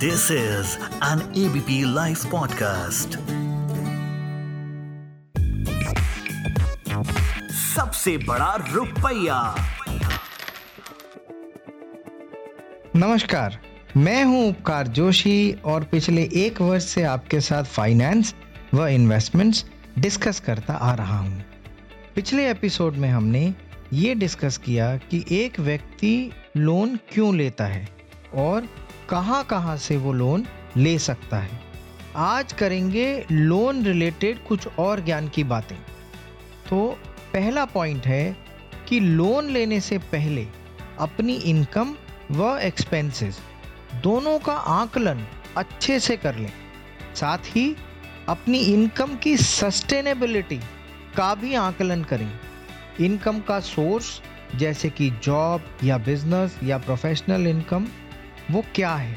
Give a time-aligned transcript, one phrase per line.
[0.00, 3.16] This is an ABP Life podcast.
[7.54, 9.38] सबसे बड़ा रुपया
[12.96, 13.60] नमस्कार,
[13.96, 18.34] मैं हूँ उपकार जोशी और पिछले एक वर्ष से आपके साथ फाइनेंस
[18.74, 19.64] व इन्वेस्टमेंट्स
[19.98, 21.44] डिस्कस करता आ रहा हूँ
[22.14, 23.54] पिछले एपिसोड में हमने
[23.92, 26.14] ये डिस्कस किया कि एक व्यक्ति
[26.56, 27.88] लोन क्यों लेता है
[28.34, 28.68] और
[29.10, 30.46] कहाँ कहाँ से वो लोन
[30.76, 31.60] ले सकता है?
[32.16, 35.76] आज करेंगे लोन रिलेटेड कुछ और ज्ञान की बातें।
[36.70, 36.98] तो
[37.32, 38.36] पहला पॉइंट है
[38.88, 40.46] कि लोन लेने से पहले
[40.98, 41.94] अपनी इनकम
[42.30, 43.40] व एक्सपेंसेस
[44.02, 46.52] दोनों का आकलन अच्छे से कर लें।
[47.14, 47.76] साथ ही
[48.28, 50.60] अपनी इनकम की सस्टेनेबिलिटी
[51.16, 52.40] का भी आकलन करें।
[53.00, 54.22] इनकम का सोर्स
[54.56, 57.86] जैसे कि जॉब या बिज़नेस या प्रोफेशनल इनकम
[58.50, 59.16] वो क्या है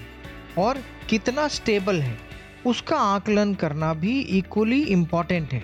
[0.57, 2.17] और कितना स्टेबल है,
[2.65, 5.63] उसका आकलन करना भी इक्वली इंपॉर्टेंट है।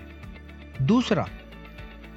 [0.81, 1.28] दूसरा,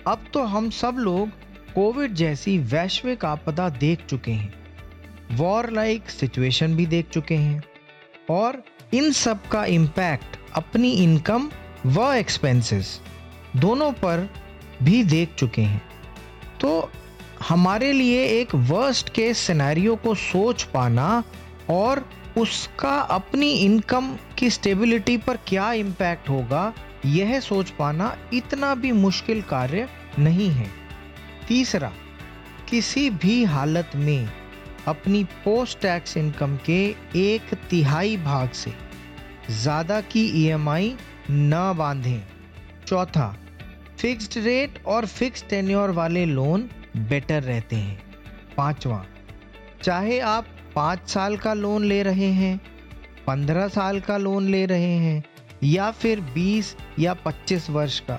[0.07, 1.29] अब तो हम सब लोग
[1.75, 7.63] कोविड जैसी वैश्विक आपदा देख चुके हैं वॉर लाइक सिचुएशन भी देख चुके हैं
[8.31, 8.63] और
[8.95, 11.51] इन सब का इम्पैक्ट अपनी इनकम
[11.87, 13.01] व एक्सपेंसेस
[13.57, 14.29] दोनों पर
[14.83, 15.83] भी देख चुके हैं।
[16.61, 16.91] तो
[17.43, 21.23] हमारे लिए एक वर्स्ट केस सिनेरियो को सोच पाना
[21.71, 22.05] और
[22.39, 26.73] उसका अपनी इनकम की स्टेबिलिटी पर क्या इम्पैक्ट होगा,
[27.07, 30.69] यह सोच पाना इतना भी मुश्किल कार्य नहीं है।
[31.49, 31.93] तीसरा,
[32.71, 34.29] किसी भी हालत में
[34.89, 36.83] अपनी पोस्ट टैक्स इनकम के
[37.17, 38.73] एक तिहाई भाग से
[39.53, 40.95] ज़्यादा की ईएमआई
[41.31, 42.23] न बांधें।
[42.87, 43.35] चौथा
[43.99, 48.03] फिक्स्ड रेट और फिक्स्ड टेन्योर वाले लोन बेटर रहते हैं।
[48.57, 49.05] पांचवा,
[49.83, 52.61] चाहे आप पाँच साल का लोन ले रहे हैं,
[53.27, 55.23] पंद्रह साल का लोन ले रहे हैं,
[55.65, 58.19] या फिर बीस या पच्चीस वर्ष का,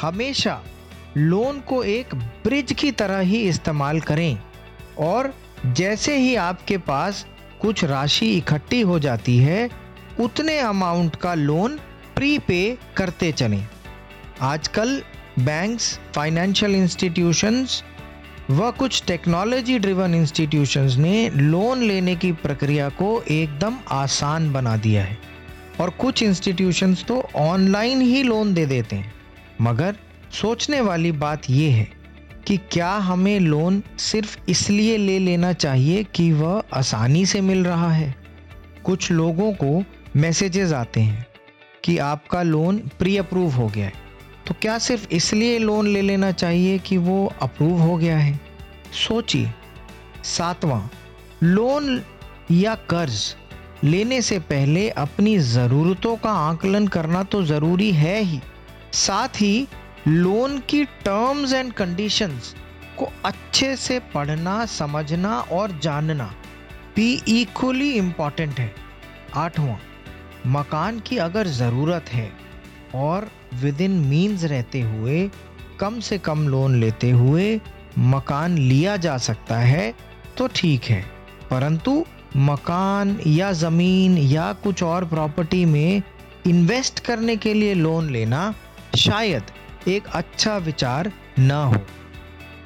[0.00, 0.60] हमेशा
[1.16, 4.38] लोन को एक ब्रिज की तरह ही इस्तेमाल करें
[4.98, 5.34] और
[5.66, 7.26] जैसे ही आपके पास
[7.60, 9.68] कुछ राशि इकट्ठी हो जाती है,
[10.20, 11.78] उतने अमाउंट का लोन
[12.14, 13.66] प्री पे करते चलें।
[14.40, 15.02] आजकल
[15.38, 17.82] बैंक्स फाइनेंशियल इंस्टीट्यूशंस
[18.50, 25.04] व कुछ टेक्नोलॉजी ड्रिवन इंस्टीट्यूशंस ने लोन लेने की प्रक्रिया को एकदम आसान बना दिया
[25.04, 25.18] है।
[25.80, 29.12] और कुछ इंस्टीट्यूशंस तो ऑनलाइन ही लोन दे देते हैं।
[29.60, 29.96] मगर
[30.32, 31.88] सोचने वाली बात यह है
[32.46, 37.92] कि क्या हमें लोन सिर्फ़ इसलिए ले लेना चाहिए कि वह आसानी से मिल रहा
[37.92, 38.14] है?
[38.84, 39.84] कुछ लोगों को
[40.16, 41.26] मैसेजेस आते हैं
[41.84, 44.09] कि आपका लोन प्री अप्रूव हो गया है।
[44.50, 48.38] तो क्या सिर्फ़ इसलिए लोन ले लेना चाहिए कि वो अप्रूव हो गया है?
[48.98, 49.52] सोचिए,
[50.26, 50.80] सातवां
[51.44, 52.02] लोन
[52.52, 53.36] या कर्ज
[53.84, 58.40] लेने से पहले अपनी ज़रूरतों का आकलन करना तो ज़रूरी है ही।
[58.94, 59.66] साथ ही
[60.08, 62.54] लोन की टर्म्स एंड कंडीशंस
[62.98, 66.32] को अच्छे से पढ़ना, समझना और जानना
[66.96, 68.72] भी इक्वली इंपॉर्टेंट है।
[69.36, 69.76] आठवां,
[70.50, 72.32] मकान की अगर ज़रूरत है
[72.96, 75.30] और विद इन मीन्स रहते हुए,
[75.80, 77.60] कम से कम लोन लेते हुए
[77.98, 79.94] मकान लिया जा सकता है
[80.38, 81.02] तो ठीक है।
[81.50, 82.04] परंतु
[82.36, 86.02] मकान या ज़मीन या कुछ और प्रॉपर्टी में
[86.46, 88.54] इन्वेस्ट करने के लिए लोन लेना
[88.98, 89.42] शायद
[89.88, 91.86] एक अच्छा विचार न हो।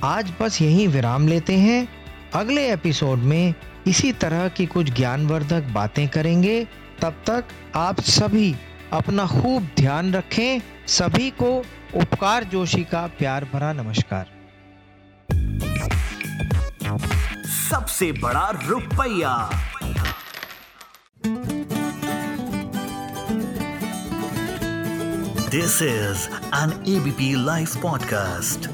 [0.05, 1.89] आज बस यहीं विराम लेते हैं।
[2.35, 3.55] अगले एपिसोड में
[3.87, 6.67] इसी तरह की कुछ ज्ञानवर्धक बातें करेंगे।
[7.01, 7.45] तब तक
[7.77, 8.55] आप सभी
[8.93, 11.63] अपना खूब ध्यान रखें। सभी को
[11.95, 14.27] उपकार जोशी का प्यार भरा नमस्कार।
[17.47, 19.51] सबसे बड़ा रुपया।
[25.49, 28.74] This is an ABP live podcast